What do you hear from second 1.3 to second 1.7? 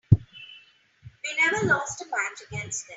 never